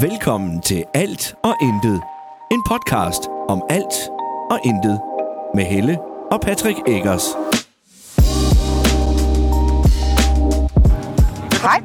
[0.00, 2.02] Velkommen til Alt og Intet.
[2.50, 3.94] En podcast om alt
[4.50, 5.00] og intet.
[5.54, 5.98] Med Helle
[6.30, 7.24] og Patrick Eggers.
[11.62, 11.82] Hej.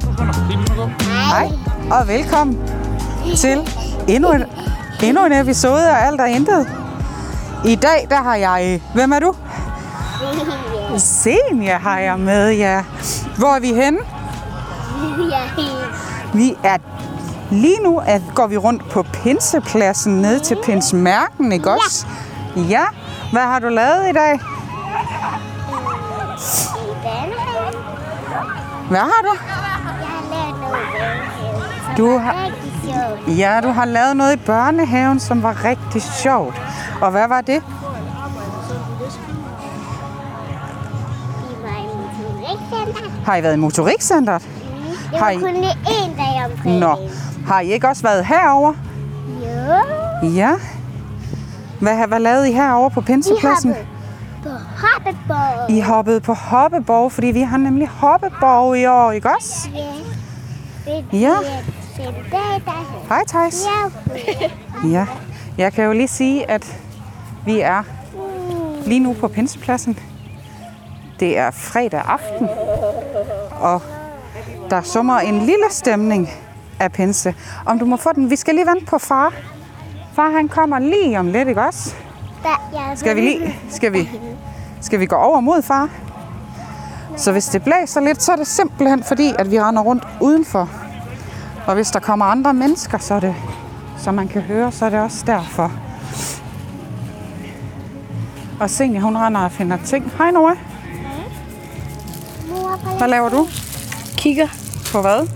[1.30, 1.50] Hej,
[1.92, 2.70] og velkommen
[3.38, 3.60] til
[4.08, 4.44] endnu en,
[5.04, 6.68] endnu en episode af Alt og Intet.
[7.66, 8.82] I dag, der har jeg...
[8.94, 9.36] Hvem er du?
[10.98, 12.84] Senja har jeg med, ja.
[13.38, 14.00] Hvor er vi henne?
[16.40, 16.78] Vi er
[17.52, 22.08] lige nu at går vi rundt på Pinsepladsen ned til Pinsmærken, ikke også?
[22.56, 22.84] Ja.
[23.32, 24.40] Hvad har du lavet i dag?
[28.90, 29.38] Hvad har du?
[31.98, 32.36] Du har-
[33.28, 36.62] Ja, du har lavet noget i børnehaven, som var rigtig sjovt.
[37.02, 37.64] Og hvad var det?
[43.26, 44.42] Har I været i motorikcenteret?
[44.42, 46.80] Det Har var I- kun én dag om fredagen.
[46.80, 46.96] Nå.
[47.50, 48.74] Har I ikke også været herover?
[50.24, 50.30] Jo.
[50.30, 50.52] Ja.
[51.82, 53.76] Hvad, hvad lavede I herovre på Pinsepladsen?
[54.44, 55.72] på hoppeborg.
[55.72, 59.70] I hoppede på hoppeborg, fordi vi har nemlig hoppeborg i år, ikke også?
[60.88, 61.18] Ja.
[61.18, 61.36] Ja.
[63.10, 63.66] Hej, Thijs.
[64.28, 64.50] Ja.
[64.90, 65.06] Ja.
[65.58, 66.80] Jeg kan jo lige sige, at
[67.46, 67.84] vi er
[68.86, 70.00] lige nu på Pinsepladsen.
[71.20, 72.48] Det er fredag aften,
[73.52, 73.82] og
[74.70, 76.30] der summer en lille stemning
[76.80, 77.36] af pinse.
[77.66, 78.30] Om du må få den.
[78.30, 79.34] Vi skal lige vente på far.
[80.14, 81.96] Far, han kommer lige om lidt, ikke også?
[82.74, 83.60] Jeg Skal vi lige?
[83.70, 84.10] Skal vi,
[84.82, 85.90] skal vi gå over mod far?
[87.18, 90.70] Så hvis det blæser lidt, så er det simpelthen fordi, at vi render rundt udenfor.
[91.68, 93.36] Og hvis der kommer andre mennesker, så er det,
[93.98, 95.72] som man kan høre, så er det også derfor.
[98.60, 100.12] Og Senja, hun render og finder ting.
[100.18, 100.56] Hej Nora,
[102.98, 103.48] hvad laver du?
[104.18, 104.48] kigger
[104.92, 105.28] På hvad?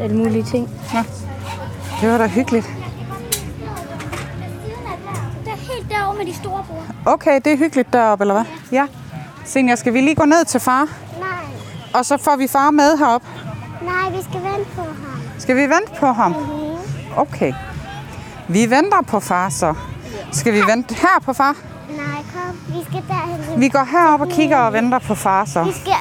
[0.00, 0.70] Alle mulige ting.
[2.00, 2.66] Det var da hyggeligt.
[5.44, 7.14] Det er helt derovre med de store bord.
[7.14, 8.44] Okay, det er hyggeligt deroppe, eller hvad?
[8.72, 8.86] Ja.
[9.44, 10.88] Senja, skal vi lige gå ned til far?
[11.20, 11.28] Nej,
[11.94, 13.22] Og så får vi far med herop.
[13.82, 15.20] nej, vi skal vente på ham.
[15.38, 16.34] Skal vi vente på ham?
[17.16, 17.52] Okay.
[18.48, 19.74] Vi venter på far så.
[20.32, 21.56] Skal vi vente her på far?
[21.96, 22.56] Nej, kom.
[22.68, 23.60] Vi skal derhen.
[23.60, 25.62] Vi går herop og kigger og venter på far så.
[25.62, 25.92] Vi skal,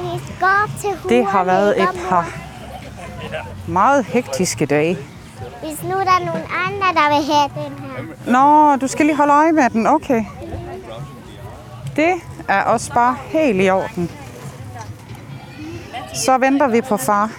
[0.00, 1.08] vi skal gå op til huren.
[1.08, 2.08] Det har været et mor?
[2.08, 2.26] par
[3.68, 4.98] meget hektiske dage.
[5.64, 7.72] Hvis nu der er nogen andre, der vil have den
[8.26, 8.32] her.
[8.72, 9.86] Nå, du skal lige holde øje med den.
[9.86, 10.24] Okay.
[11.96, 12.14] Det
[12.48, 14.10] er også bare helt i orden.
[16.14, 17.30] Så venter vi på far.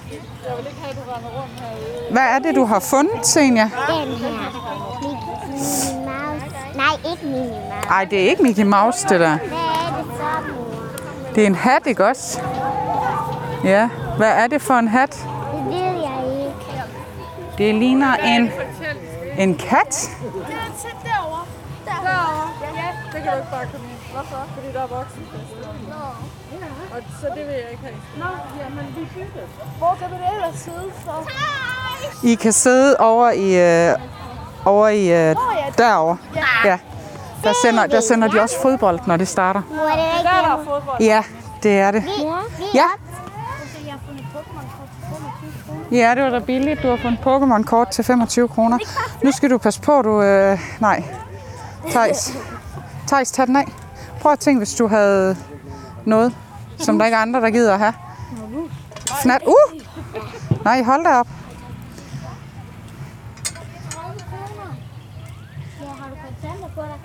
[2.12, 3.64] Hvad er det, du har fundet, Senja?
[3.64, 4.58] Den her.
[5.02, 6.76] Mickey Mouse.
[6.76, 7.90] Nej, ikke Minnie Mouse.
[7.90, 9.38] Ej, det er ikke Mickey Mouse, det der.
[9.38, 11.36] Hvad er det så, mor?
[11.36, 12.42] Det er en hat, ikke også?
[13.64, 13.90] Ja.
[14.18, 15.28] Hvad er det for en hat?
[17.58, 18.52] Det ligner en,
[19.38, 19.94] en kat.
[19.94, 21.46] Sæt derovre.
[21.86, 22.50] Derovre.
[22.76, 24.12] Ja, det kan du ikke bare komme ind.
[24.14, 24.48] Hvorfor?
[24.56, 25.54] Fordi der er voksenfest.
[25.88, 25.96] Nå.
[26.96, 27.96] Og så det vil jeg ikke have.
[28.18, 28.26] Nå,
[28.60, 29.42] jamen vi bytter.
[29.78, 31.12] Hvor kan man ellers sidde så?
[32.28, 33.48] I kan sidde over i,
[33.90, 33.96] øh,
[34.66, 35.36] over i øh,
[35.78, 36.18] derovre.
[36.66, 36.78] Ja.
[37.44, 39.62] Der sender, der sender de også fodbold, når det starter.
[39.70, 40.66] Mor, det er Der er der hjemme.
[40.72, 40.98] fodbold.
[41.02, 41.24] Ja,
[41.64, 42.04] det er det.
[42.74, 42.84] Ja.
[43.86, 45.77] Jeg har fundet Pokémon-kort til 25 kroner.
[45.92, 46.84] Ja, det var da billigt.
[46.84, 48.78] Du har fået en Pokémon-kort til 25 kroner.
[49.24, 50.22] Nu skal du passe på, du...
[50.22, 51.04] Øh, nej.
[51.90, 52.38] Thijs.
[53.08, 53.66] Thijs, tag den af.
[54.22, 55.38] Prøv at tænke, hvis du havde
[56.06, 56.36] noget,
[56.78, 57.94] som der ikke er andre, der gider at have.
[59.22, 59.42] Snart.
[59.48, 59.82] Uh!
[60.64, 61.28] Nej, hold da op.
[65.82, 66.98] Ja, har du kontanter på dig?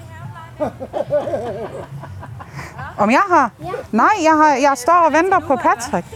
[2.99, 3.51] Om jeg har?
[3.93, 6.07] Nej, jeg, har, jeg står og venter på Patrick.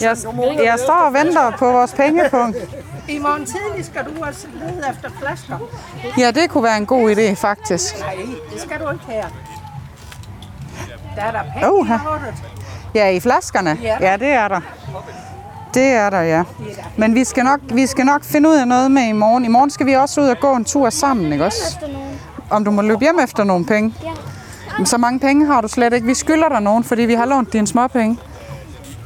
[0.00, 0.16] Jeg,
[0.64, 2.56] jeg står og venter på vores pengepunkt.
[3.08, 5.58] I morgen tidlig skal du også lede efter flasker.
[6.18, 8.00] Ja, det kunne være en god idé, faktisk.
[8.00, 8.16] Nej,
[8.52, 9.24] det skal du ikke her.
[11.16, 12.34] Der er der penge i kortet.
[12.94, 13.78] Ja, i flaskerne?
[13.82, 14.60] Ja, det er der.
[15.74, 16.44] Det er der, ja.
[16.96, 19.44] Men vi skal, nok, vi skal nok finde ud af noget med i morgen.
[19.44, 21.78] I morgen skal vi også ud og gå en tur sammen, ikke også?
[22.50, 23.94] Om du må løbe hjem efter nogle penge?
[24.02, 24.08] Ja.
[24.76, 26.06] Men så mange penge har du slet ikke.
[26.06, 28.18] Vi skylder dig nogen, fordi vi har lånt dine småpenge.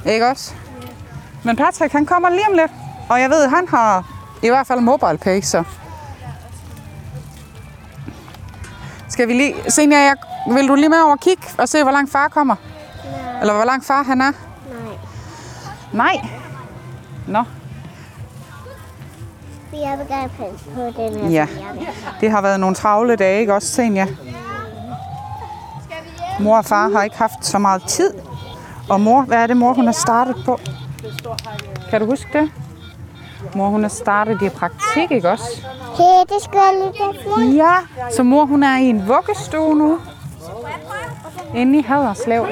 [0.07, 0.55] Ikke også?
[1.45, 2.71] Men Patrick, han kommer lige om lidt.
[3.09, 5.65] Og jeg ved, han har i hvert fald mobile pay, så...
[9.09, 9.55] Skal vi lige...
[9.69, 10.17] Senja, jeg,
[10.55, 12.57] vil du lige med over og kigge og se, hvor langt far kommer?
[13.41, 14.33] Eller hvor langt far han er?
[15.93, 16.13] Nej.
[16.13, 16.27] Nej.
[17.27, 17.45] Nå,
[19.73, 21.29] Jeg vil gerne passe på den her.
[21.31, 21.47] Ja.
[22.21, 24.07] det har været nogle travle dage, ikke også, Senja?
[26.41, 28.11] Mor og far har ikke haft så meget tid.
[28.91, 30.59] Og mor, hvad er det, mor hun har startet på?
[31.91, 32.51] Kan du huske det?
[33.55, 35.67] Mor, hun er startet i praktik, ikke også?
[35.97, 36.93] Hey, det skal jeg
[37.39, 37.65] lige.
[37.65, 37.75] Ja,
[38.11, 39.99] så mor, hun er i en vuggestue nu.
[41.55, 42.47] Inde i Haderslev.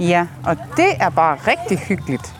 [0.00, 2.34] Ja, Ja, og det er bare rigtig hyggeligt.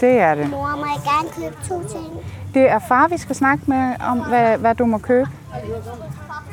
[0.00, 0.50] Det er det.
[0.50, 2.06] mor må jeg gerne købe to ting.
[2.54, 5.28] Det er far, vi skal snakke med om, hvad, hvad du må købe.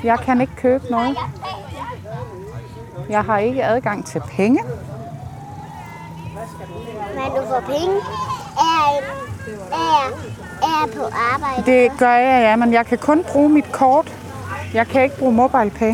[0.03, 1.17] Jeg kan ikke købe noget.
[3.09, 4.63] Jeg har ikke adgang til penge.
[7.15, 7.95] Men du får penge.
[8.57, 9.01] Er,
[9.71, 10.07] er,
[10.61, 11.71] er på arbejde.
[11.71, 14.13] Det gør jeg, ja, men jeg kan kun bruge mit kort.
[14.73, 15.93] Jeg kan ikke bruge MobilePay.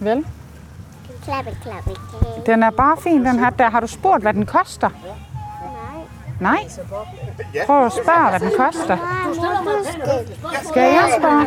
[0.00, 0.26] Vel?
[1.24, 2.42] Klappe, klappe, klappe.
[2.46, 3.50] Den er bare fin, den her.
[3.50, 4.90] Der har du spurgt, hvad den koster?
[6.40, 6.62] Nej.
[7.66, 8.96] Prøv at spørge, hvad den koster.
[10.70, 10.82] Skal.
[10.82, 11.46] Jeg spørge?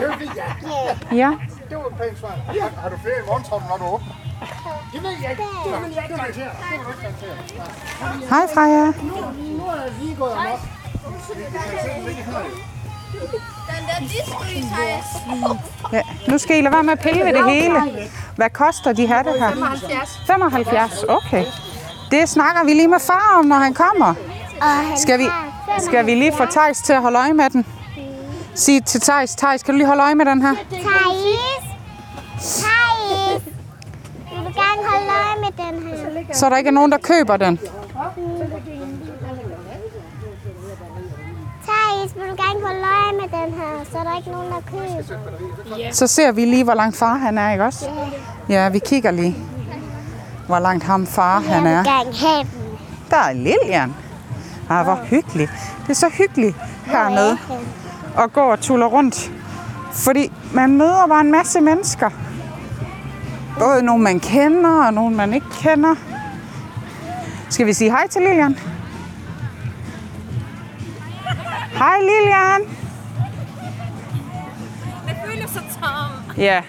[1.11, 1.15] Ja.
[1.17, 1.31] Ja.
[1.69, 2.29] Det var et pænt svar.
[2.29, 4.13] Har, har du flere i morgen, tror du, når du åbner?
[4.93, 5.43] Det ved jeg ikke.
[5.65, 6.49] Det vil jeg ikke garantere.
[6.49, 8.29] Det vil du ikke garantere.
[8.29, 8.85] Hej Freja.
[9.57, 10.59] Nu er jeg lige gået amok.
[13.69, 14.37] Den der disco
[15.93, 16.01] Ja.
[16.27, 17.79] Nu skal I lade være med at pille ved det hele.
[18.35, 19.49] Hvad koster de hatte her?
[19.49, 20.21] 75.
[20.27, 21.45] 75, okay.
[22.11, 24.13] Det snakker vi lige med far om, når han kommer.
[24.95, 25.27] Skal vi,
[25.79, 27.65] skal vi lige få Tejs til at holde øje med den?
[28.55, 30.53] Sig til Tejs, Tejs, kan du lige holde øje med den her?
[30.71, 31.63] Thais.
[32.39, 33.43] Thais.
[34.31, 36.33] Vil du gerne holde øje med den her?
[36.33, 37.59] Så der ikke er nogen, der køber den.
[41.67, 43.85] Thais, vil du gerne holde øje med den her?
[43.91, 45.91] Så er der ikke nogen, der køber.
[45.91, 47.89] Så ser vi lige, hvor langt far han er, ikke også?
[48.49, 49.35] Ja, vi kigger lige,
[50.47, 51.77] hvor langt ham far han Jeg er.
[51.77, 52.79] vil gerne have den.
[53.09, 53.93] Der er Lilian.
[54.69, 55.51] Ah, hvor hyggeligt.
[55.83, 56.55] Det er så hyggeligt
[56.85, 57.37] hernede
[58.19, 59.31] at gå og tulle rundt.
[59.91, 62.09] Fordi man møder bare en masse mennesker.
[63.59, 65.95] Både nogle, man kender, og nogle, man ikke kender.
[67.49, 68.57] Skal vi sige hej til Lilian?
[71.73, 72.61] Hej Lilian!
[75.07, 76.37] Det føles så tom.
[76.37, 76.61] Ja.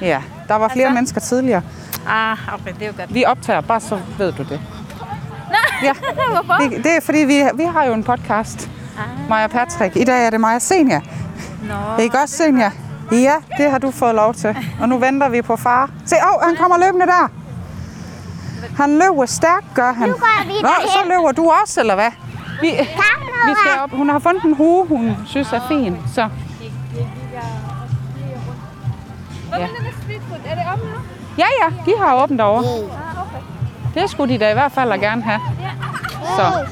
[0.00, 1.62] Ja, der var flere mennesker tidligere.
[2.08, 3.14] Ah, okay, det er jo godt.
[3.14, 4.60] Vi optager, bare så ved du det.
[5.86, 5.92] Ja,
[6.30, 6.54] Hvorfor?
[6.54, 8.70] det, det er fordi, vi, vi har jo en podcast.
[9.28, 9.96] Mig og Patrick.
[9.96, 11.00] I dag er det mig og Senja.
[11.62, 12.02] Nå.
[12.02, 12.70] Ikke også, Senja?
[13.12, 14.56] Ja, det har du fået lov til.
[14.80, 15.90] Og nu venter vi på far.
[16.06, 17.30] Se, åh, oh, han kommer løbende der.
[18.76, 20.08] Han løber stærkt, gør han.
[20.08, 22.10] Nu går vi Nå, så løber du også, eller hvad?
[22.60, 22.70] Vi,
[23.46, 23.90] vi skal op.
[23.90, 25.96] Hun har fundet en hue, hun synes er fin.
[26.14, 26.28] Så
[30.30, 30.40] food?
[30.46, 30.98] Er det om nu?
[31.38, 32.64] ja, ja, de har åbent derovre.
[33.94, 35.40] Det skulle de da i hvert fald gerne have.
[36.36, 36.66] Så.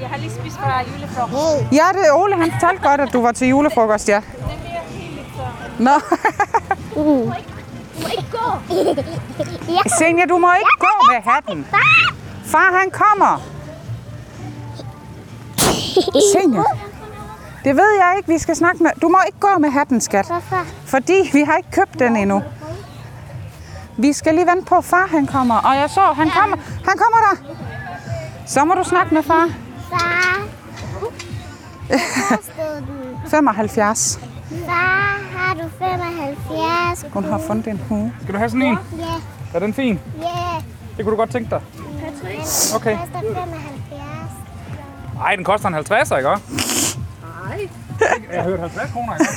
[0.00, 1.72] Jeg har lige spist fra julefrokost.
[1.72, 4.20] Ja, det er Ole, han fortalte godt, at du var til julefrokost, ja.
[5.78, 5.90] Nå,
[9.98, 11.66] Senja, du må ikke gå med hatten.
[12.46, 13.40] Far, han kommer.
[16.32, 16.62] Senja,
[17.64, 18.90] det ved jeg ikke, vi skal snakke med.
[19.02, 20.26] Du må ikke gå med hatten, skat.
[20.26, 20.64] Hvorfor?
[20.86, 22.42] Fordi vi har ikke købt den endnu.
[23.96, 25.54] Vi skal lige vente på, at far han kommer.
[25.54, 26.56] Og jeg så, han kommer.
[26.88, 27.36] Han kommer der.
[28.46, 29.48] Så må du snakke med far.
[29.90, 30.42] Far.
[31.86, 33.30] Hvor stod den?
[33.30, 34.20] 75.
[34.66, 37.06] Far, har du 75?
[37.12, 38.12] Hun har fundet en hue.
[38.22, 38.78] Skal du have sådan en?
[38.98, 39.04] Ja,
[39.54, 40.00] Er den fin?
[40.22, 40.28] ja.
[40.96, 41.60] Det kunne du godt tænke dig.
[42.74, 42.90] Okay.
[42.90, 44.02] Det koster 75.
[45.14, 46.28] Nej, den koster en 50'er, ikke?
[46.28, 47.68] Nej.
[48.32, 49.30] Jeg har hørt 50 kroner, ikke?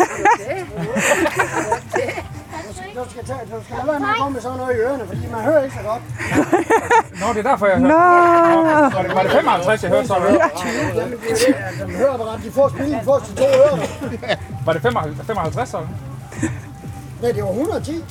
[2.78, 5.04] Du skal, tage, du skal lade være med at komme med sådan noget i ørerne,
[5.08, 6.02] fordi man hører ikke så godt.
[7.22, 7.90] Nå, det er derfor, jeg hørte.
[7.90, 7.98] Nå,
[8.98, 10.16] Var det, var det 55, jeg hørte så?
[10.16, 10.46] Eller?
[10.96, 11.32] Jamen, det
[11.80, 11.96] er det.
[11.96, 13.78] Høreapparat, de får spillet, de får til to ører.
[14.66, 15.80] Var det 55, 55 så?
[17.22, 18.04] Nej, det var 110.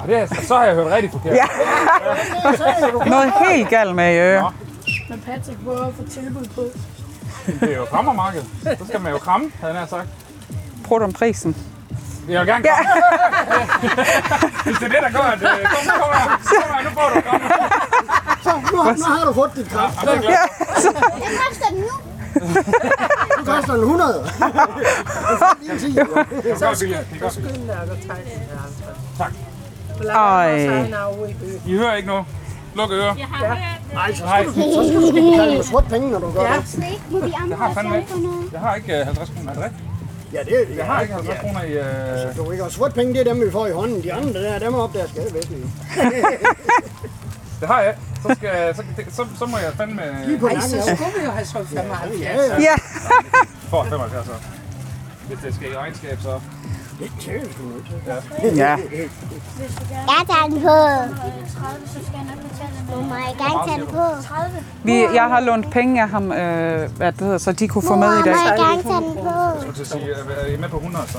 [0.00, 1.34] Og det er, så har jeg hørt rigtig forkert.
[1.34, 1.44] Ja.
[3.14, 4.52] Noget helt galt med i øre.
[5.10, 6.62] Men Patrick prøver at få tilbud på.
[7.60, 8.42] Det er jo krammermarked.
[8.78, 10.08] Så skal man jo kramme, havde nær sagt.
[10.84, 11.56] Prøv om prisen.
[12.28, 12.90] Jeg vil gerne kramme.
[14.64, 15.42] Hvis det er det, der gør, at...
[15.42, 16.26] øh, Kom, nu kommer jeg.
[16.62, 17.46] Kom her, nu får du kramme.
[18.42, 19.94] så, nu, har- nu har du fået dit kraft.
[20.06, 20.92] Jamen, det er jeg glad.
[21.14, 21.94] Det koster den nu.
[23.38, 24.24] Nu koster den 100.
[25.88, 27.04] Det er godt, William.
[27.04, 27.38] Det er godt.
[29.18, 29.32] Tak.
[30.10, 30.50] Ej.
[31.66, 32.24] I hører ikke noget.
[32.74, 33.14] Luk ører.
[33.94, 36.40] Nej, så Nej, skal du, så skal du betale med sort penge, når du gør
[36.52, 37.00] det.
[37.10, 38.12] Må vi jeg har fandme ikke.
[38.52, 39.50] Jeg har ikke øh, 50 kroner.
[39.50, 39.82] Er det rigtigt?
[40.32, 41.72] Ja, det er Jeg har ikke 50 kroner i...
[41.72, 42.36] Øh...
[42.36, 44.02] Du ikke, og sort penge, det er dem, vi får i hånden.
[44.02, 45.70] De andre, der, dem er op der skattevæsenet.
[47.60, 47.96] Det har jeg.
[48.22, 50.02] Så, skal, så, så, så må jeg fandme...
[50.26, 50.94] Lige på langen, ja.
[50.94, 52.20] skulle vi jo have solgt 75.
[52.20, 52.60] Ja, ja.
[52.60, 52.74] Ja,
[53.70, 54.32] For 75 så.
[55.28, 56.40] Hvis det skal i regnskab, så...
[56.98, 57.40] Til.
[58.56, 58.76] ja.
[58.76, 60.68] Jeg tager den på.
[60.68, 64.04] 30, så skal jeg nok betale Må jeg gerne tage den på?
[64.82, 67.96] Vi, jeg har lånt penge af ham, øh, hvad det hedder, så de kunne få
[67.96, 68.34] med i dag.
[68.34, 69.30] Må jeg gerne tage den på?
[69.30, 71.18] Jeg skulle sige, er I med på 100 så?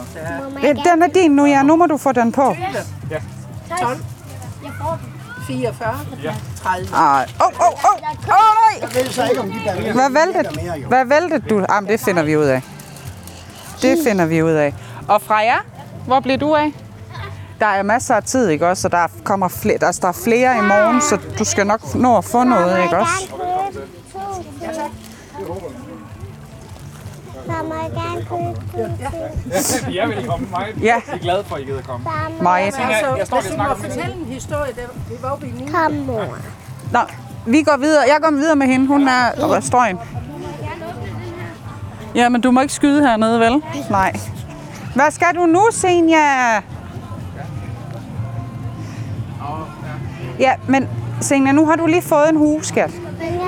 [0.64, 1.64] Jeg Den er din nu, ja.
[1.64, 2.56] Nu må du få den på.
[5.48, 6.36] 44, Ja.
[6.64, 6.88] 30.
[6.96, 7.28] Ej.
[7.42, 7.92] Åh, åh, åh.
[7.92, 8.82] Åh, nej.
[8.82, 9.52] Jeg ved så ikke, om.
[9.94, 11.66] Hvad valgte, hvad valgte du?
[11.70, 12.62] Jamen, det finder vi ud af.
[13.82, 14.74] Det finder vi ud af.
[15.10, 15.56] Og Freja,
[16.06, 16.74] hvor bliver du af?
[17.60, 18.88] Der er masser af tid, ikke også?
[18.88, 22.18] Og der kommer flere, altså, der er flere i morgen, så du skal nok nå
[22.18, 23.34] at få noget, ikke også?
[27.46, 30.50] Så må jeg gerne købe er velkommen.
[30.52, 30.76] Meget.
[30.82, 31.02] Ja.
[31.08, 32.08] Jeg er glad for, at I gider komme.
[32.42, 32.74] Meget.
[32.80, 35.72] Jeg, jeg står lige og fortælle en historie, da vi var oppe i Nina.
[35.72, 36.38] Kom, mor.
[36.92, 37.00] Nå,
[37.46, 38.04] vi går videre.
[38.08, 38.88] Jeg går videre med hende.
[38.88, 40.00] Hun er restauren.
[42.16, 43.64] Ja, men du må ikke skyde hernede, vel?
[43.90, 44.20] Nej.
[44.96, 46.56] Hvad skal du nu, Senja?
[50.40, 50.88] Ja, men
[51.22, 52.92] Senja, nu har du lige fået en hugeskat.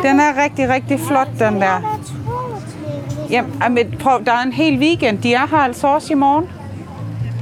[0.04, 2.00] Den er rigtig, rigtig flot, den der.
[3.30, 5.18] Jamen, jamen, prøv, der er en hel weekend.
[5.18, 6.50] De er her altså også i morgen.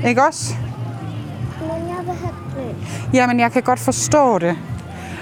[0.08, 0.54] Ikke også?
[1.62, 2.76] Men jeg vil have grøn.
[3.14, 4.58] Jamen, jeg kan godt forstå det.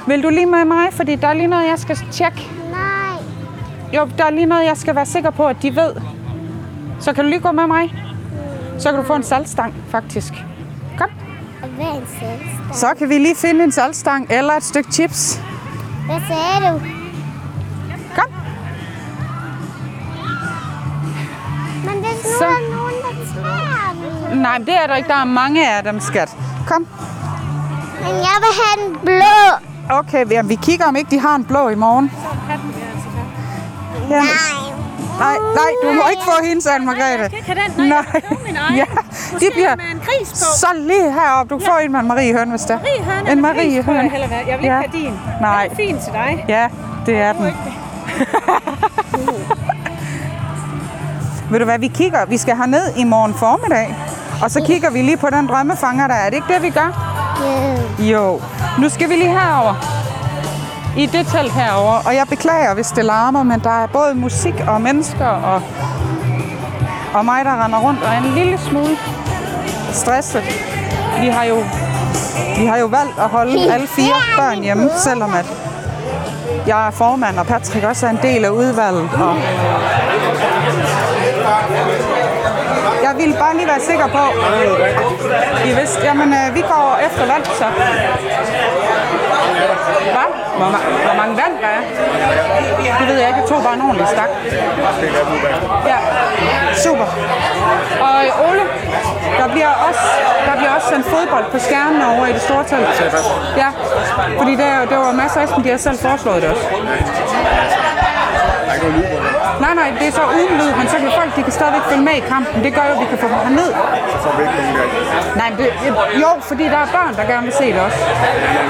[0.08, 0.94] Vil du lige med mig?
[0.94, 2.50] Fordi der er lige noget, jeg skal tjekke.
[2.72, 3.24] Nej.
[3.94, 5.94] Jo, der er lige noget, jeg skal være sikker på, at de ved.
[7.00, 7.94] Så kan du lige gå med mig?
[8.80, 10.34] Så kan du få en saltstang, faktisk.
[10.98, 11.10] Kom.
[11.64, 12.76] Og hvad er en selvstang?
[12.76, 15.42] Så kan vi lige finde en saltstang eller et stykke chips.
[16.06, 16.80] Hvad sagde du?
[18.16, 18.32] Kom.
[21.86, 22.46] Men hvis nu Så.
[22.46, 24.38] er nogen, der tager den.
[24.38, 25.10] Nej, det er der ikke.
[25.10, 26.36] Der er mange af dem, skat.
[26.68, 26.88] Kom.
[28.02, 29.68] Men jeg vil have den blå.
[29.90, 32.12] Okay, vi kigger, om ikke de har en blå i morgen.
[34.10, 34.67] Ja, Nej.
[35.20, 37.30] Nej, nej, du må ikke få hendes, Anne Margrethe.
[37.46, 37.88] Kan den?
[37.88, 38.22] Nej, Nej.
[38.46, 38.76] min egen.
[38.78, 38.86] Ja,
[39.34, 40.36] Måske de bliver med en gris på.
[40.36, 41.56] så lige heroppe.
[41.56, 42.78] Du får en med en Marie Høn, hvis der.
[42.78, 43.96] Marie Høn, En Marie Høn.
[43.96, 44.12] Høn.
[44.12, 44.74] Jeg vil ikke Ja.
[44.74, 45.14] have din.
[45.42, 45.64] Nej.
[45.64, 46.46] Den er fin til dig.
[46.48, 46.68] Ja,
[47.06, 47.54] det er den.
[51.52, 53.96] Ved du hvad, vi kigger, vi skal herned i morgen formiddag,
[54.44, 56.14] og så kigger vi lige på den drømmefanger der.
[56.16, 56.90] Er det ikke det, vi gør?
[58.00, 58.06] Ja.
[58.06, 58.42] Jo.
[58.80, 59.97] Nu skal vi lige herover.
[60.98, 64.54] I det telt herover, og jeg beklager, hvis det larmer, men der er både musik
[64.68, 65.62] og mennesker og,
[67.14, 68.98] og mig, der render rundt og er en lille smule
[69.94, 70.44] stresset.
[71.22, 71.64] Vi har jo,
[72.58, 75.46] vi har jo valgt at holde alle fire børn hjemme, selvom at
[76.68, 79.10] jeg er formand, og Patrick også er en del af udvalget.
[79.14, 79.36] Og
[83.04, 84.24] jeg ville bare lige være sikker på,
[85.70, 87.66] I vidste, jamen øh, vi går efter vand, så.
[90.18, 90.30] Hvad?
[90.58, 91.82] Hvor, ma- hvor mange vand der er?
[93.00, 93.40] Det ved jeg ikke.
[93.40, 94.30] Jeg tog bare en ordentlig stak.
[95.92, 95.98] Ja,
[96.86, 97.06] super.
[98.06, 98.62] Og øh, Ole,
[99.40, 100.06] der bliver også,
[100.48, 102.88] der bliver også sendt fodbold på skærmen over i det store telt.
[103.58, 103.70] Ja,
[104.38, 106.66] fordi der, der var masser af dem, de har selv foreslået det også.
[109.68, 112.06] Nej, nej, det er så uden lyd, men så kan folk, de kan stadigvæk følge
[112.10, 112.58] med i kampen.
[112.66, 113.70] Det gør jo, at vi kan få dem herned.
[114.14, 115.38] Så får vi ikke nogen.
[115.40, 115.68] Nej, men det,
[116.24, 118.00] jo, fordi der er børn, der gerne vil se det også.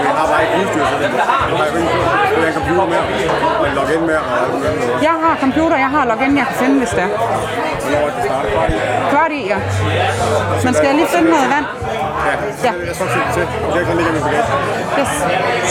[0.07, 1.09] Jeg har bare ikke udstyr til det.
[1.21, 1.89] Jeg har ikke.
[2.41, 2.99] Jeg en computer med,
[3.61, 5.03] og logge ind med, og alt muligt.
[5.07, 7.11] Jeg har computer, jeg har login, jeg kan finde, hvis det er.
[7.81, 8.51] Hvornår er det startet?
[8.69, 9.09] Lige.
[9.11, 9.57] Kvart i, ja.
[10.65, 11.65] Men skal jeg lige finde noget vand?
[12.67, 12.71] Ja.
[12.87, 13.45] Jeg skal se til.
[13.75, 14.45] Det kan ligge i min bagage.
[14.99, 15.11] Yes.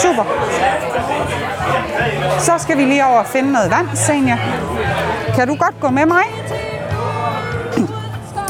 [0.02, 0.24] Super.
[2.38, 4.38] Så skal vi lige over og finde noget vand, Senja.
[5.36, 6.24] Kan du godt gå med mig?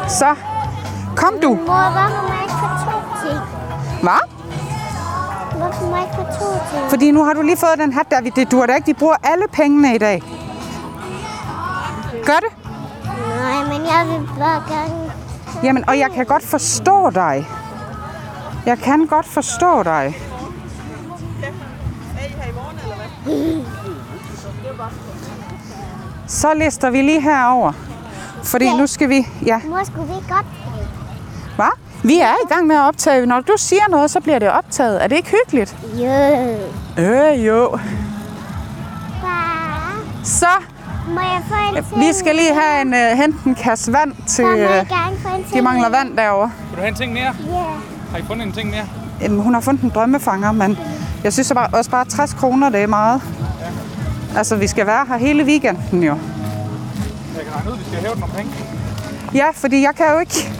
[0.09, 0.35] Så.
[1.17, 1.49] Kom du.
[1.49, 3.41] Mor, hvorfor må jeg ikke få to ting?
[4.03, 4.23] Hvad?
[5.59, 6.91] Hvorfor må jeg ikke få to ting?
[6.91, 8.21] Fordi nu har du lige fået den hat der.
[8.21, 8.87] Det dur da ikke.
[8.87, 10.23] De bruger alle pengene i dag.
[12.25, 12.53] Gør det?
[13.05, 15.13] Nej, men jeg vil bare gerne...
[15.63, 17.47] Jamen, og jeg kan godt forstå dig.
[18.67, 20.17] Jeg kan godt forstå dig.
[26.27, 27.73] Så lister vi lige herover.
[28.45, 29.27] Fordi nu skal vi...
[29.47, 30.47] Ja, Mor, skulle vi ikke godt?
[31.57, 31.67] hvad?
[32.03, 33.27] Vi er i gang med at optage.
[33.27, 35.03] Når du siger noget, så bliver det optaget.
[35.05, 35.77] Er det ikke hyggeligt?
[35.99, 37.03] Jo.
[37.05, 37.79] Øh, jo.
[39.23, 40.47] Far, Så,
[41.09, 42.01] må jeg få en ting?
[42.01, 44.45] vi skal lige have en, uh, hente en kasse vand til...
[44.45, 45.55] Far, må jeg Uh, gerne få en ting?
[45.55, 46.51] de mangler vand derovre.
[46.69, 47.35] Vil du have en ting mere?
[47.49, 47.65] Ja.
[48.11, 48.85] Har I fundet en ting mere?
[49.21, 50.79] Jamen, hun har fundet en drømmefanger, men
[51.25, 53.23] jeg synes bare, også bare 60 kroner, det er meget.
[54.37, 56.13] Altså, vi skal være her hele weekenden jo.
[57.37, 58.53] Jeg kan regne ud, vi skal hæve nogle penge.
[59.35, 60.53] Ja, fordi jeg kan jo ikke...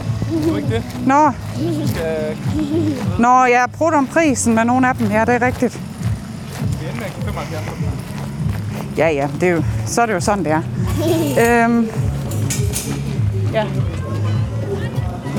[0.49, 0.83] Du ikke det?
[1.05, 2.37] Nå, Vi skal
[3.19, 5.07] Nå jeg har brugt om prisen med nogle af dem.
[5.11, 5.79] Ja, det er rigtigt.
[6.79, 8.97] vi ender med at give 75.
[8.97, 10.61] Ja, ja, det er jo, så er det jo sådan, det er.
[11.65, 11.87] øhm,
[13.53, 13.65] ja.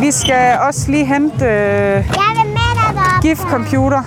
[0.00, 3.22] Vi skal også lige hente øh, Jeg vil med dig derop.
[3.22, 4.02] giftcomputer.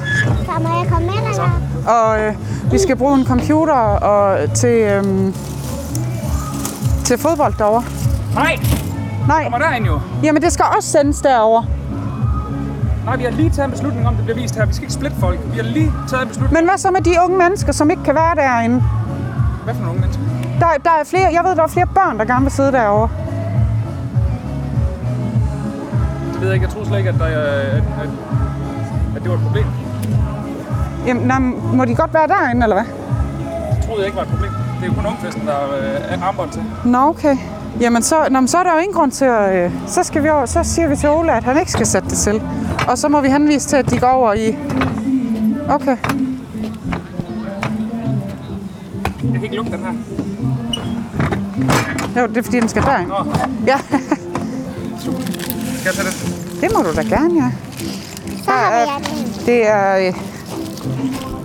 [0.45, 1.51] Så må jeg komme med dig?
[1.88, 2.33] Og øh,
[2.71, 5.33] vi skal bruge en computer og til, øhm,
[7.03, 7.83] til fodbold derovre.
[8.35, 8.59] Nej,
[9.27, 9.99] Nej, kommer derind jo.
[10.23, 11.63] jamen det skal også sendes derover.
[13.05, 14.65] Nej, vi har lige taget en beslutning om, det bliver vist her.
[14.65, 15.39] Vi skal ikke splitte folk.
[15.51, 16.53] Vi har lige taget en beslutning.
[16.61, 18.83] Men hvad så med de unge mennesker, som ikke kan være derinde?
[19.63, 20.23] Hvad for nogle unge mennesker?
[20.59, 23.09] Der, der er flere, jeg ved, der er flere børn, der gerne vil sidde derovre.
[26.33, 26.65] Det ved jeg ikke.
[26.65, 27.35] Jeg troede slet ikke, at, der, at,
[27.75, 28.09] at,
[29.15, 29.65] at det var et problem.
[31.05, 31.39] Jamen, nej,
[31.74, 32.86] må de godt være derinde, eller hvad?
[33.75, 34.51] Det troede jeg ikke var et problem.
[34.51, 36.63] Det er jo kun ungfesten, der øh, er armbånd til.
[36.86, 37.38] Nå, okay.
[37.79, 39.65] Jamen, så, nå, men så er der jo ingen grund til at...
[39.65, 42.10] Øh, så, skal vi over, så siger vi til Ole, at han ikke skal sætte
[42.10, 42.41] det til.
[42.88, 44.55] Og så må vi henvise til, at de går over i...
[45.70, 45.98] Okay.
[49.24, 49.93] Jeg kan ikke lukke den her.
[52.22, 53.08] Jo, det er fordi, den skal derind.
[53.08, 53.15] Nå,
[53.67, 54.00] Ja, skal
[55.86, 56.62] jeg tage den?
[56.62, 57.51] det må du da gerne, ja.
[58.46, 59.46] Så har er- vi.
[59.46, 60.13] Det er...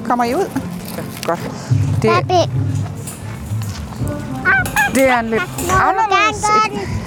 [0.06, 0.50] Kommer I ud?
[0.96, 1.50] Ja, godt.
[2.02, 2.50] Det, Papi,
[4.94, 6.44] det er en lidt anderledes...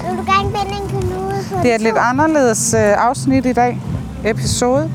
[0.08, 3.52] Vil du gerne binde en knude på Det er et lidt anderledes øh, afsnit i
[3.52, 3.80] dag.
[4.24, 4.90] Episode.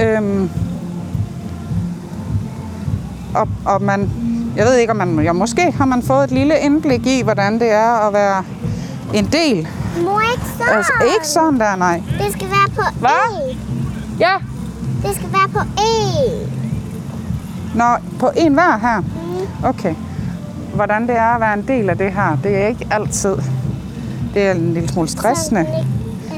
[0.00, 0.50] Øhm,
[3.34, 4.10] og, og man,
[4.56, 7.60] jeg ved ikke, om man, ja, måske har man fået et lille indblik i, hvordan
[7.60, 8.44] det er at være
[9.14, 9.68] en del.
[10.04, 10.76] Mor, ikke sådan.
[10.76, 12.02] Altså, ikke sådan der, nej.
[12.18, 13.50] Det skal være på Hvad?
[13.50, 13.56] E.
[14.18, 14.32] Ja.
[15.02, 16.48] Det skal være på E.
[17.74, 17.84] Nå,
[18.18, 19.02] på en hver her.
[19.64, 19.94] Okay.
[20.74, 23.36] Hvordan det er at være en del af det her, det er ikke altid.
[24.34, 25.66] Det er en lille smule stressende.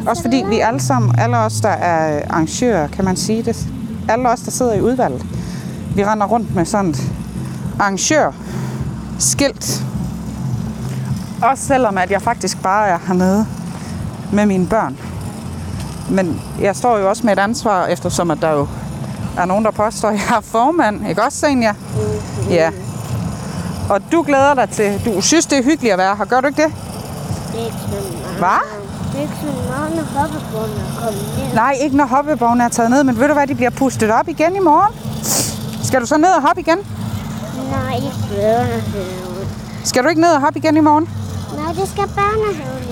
[0.06, 3.66] Også fordi vi alle sammen, alle os, der er arrangører, kan man sige det.
[4.09, 5.26] Alle os, der sidder i udvalget,
[5.97, 7.12] vi render rundt med sådan et
[7.80, 9.85] arrangørskilt.
[11.42, 13.47] Også selvom, at jeg faktisk bare er hernede
[14.33, 14.99] med mine børn.
[16.11, 18.68] Men jeg står jo også med et ansvar, eftersom at der jo
[19.38, 21.08] er nogen, der påstår, at jeg er formand.
[21.08, 21.75] Ikke også, Senja?
[22.50, 22.70] Ja.
[23.90, 26.25] Og du glæder dig til, du synes, det er hyggeligt at være her.
[26.25, 26.73] Gør du ikke det?
[27.52, 27.78] Det er ikke
[28.40, 28.60] meget.
[28.71, 28.84] Hvad?
[29.12, 30.28] Det er ikke sådan meget, når er
[31.04, 31.54] kommet ned.
[31.54, 34.28] Nej, ikke når hoppebogen er taget ned, men ved du hvad, de bliver pustet op
[34.28, 34.95] igen i morgen?
[35.84, 36.78] Skal du så ned og hoppe igen?
[37.71, 39.49] Nej, ikke børnehaven.
[39.84, 41.08] Skal du ikke ned og hoppe igen i morgen?
[41.56, 42.83] Nej, det skal børnehaven.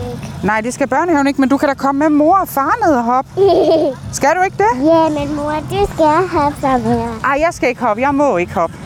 [0.44, 2.94] Nej, det skal børnehaven ikke, men du kan da komme med mor og far ned
[2.94, 3.31] og hoppe.
[4.12, 4.87] Skal du ikke det?
[4.87, 7.09] ja, men mor, du skal have sammen her.
[7.24, 8.02] Ej, jeg skal ikke hoppe.
[8.02, 8.76] Jeg må ikke hoppe.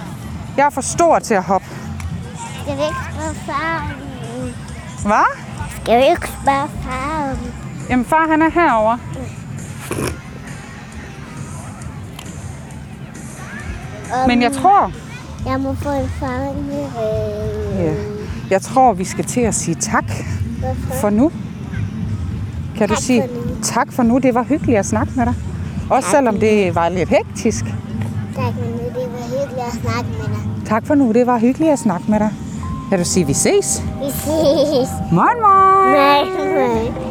[0.57, 1.67] Jeg er for stor til at hoppe.
[2.63, 3.93] Skal vi ikke spørge far?
[5.07, 5.37] Hvad?
[5.83, 7.37] Skal vi ikke spørge far?
[7.91, 8.99] Jamen, far han er herovre.
[14.23, 14.93] om Men jeg tror,
[15.47, 16.87] Jeg må få en far med.
[17.85, 17.95] ja,
[18.51, 20.05] jeg tror, vi skal til at sige tak
[20.59, 21.01] Hvorfor?
[21.01, 21.33] for nu.
[22.79, 23.57] Kan du sige for nu.
[23.63, 24.19] tak for nu?
[24.19, 25.35] Det var hyggeligt at snakke med dig.
[25.91, 27.65] Også selvom det var lidt hektisk.
[27.65, 27.75] Tak,
[28.37, 30.67] men det var hyggeligt at snakke med dig.
[30.67, 31.13] Tak for nu.
[31.13, 32.31] Det var hyggeligt at snakke med dig.
[32.91, 33.83] Kan du sige, vi ses?
[34.03, 34.89] Vi ses.
[35.13, 35.93] Moin, moin!
[35.93, 37.06] Nej, nej.